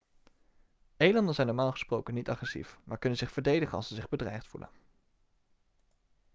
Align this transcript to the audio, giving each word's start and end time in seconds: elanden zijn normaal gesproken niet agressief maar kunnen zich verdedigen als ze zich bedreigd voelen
elanden 0.97 1.33
zijn 1.35 1.47
normaal 1.47 1.71
gesproken 1.71 2.13
niet 2.13 2.29
agressief 2.29 2.79
maar 2.83 2.97
kunnen 2.97 3.17
zich 3.17 3.31
verdedigen 3.31 3.75
als 3.77 3.87
ze 3.87 3.95
zich 3.95 4.09
bedreigd 4.09 4.47
voelen 4.47 4.69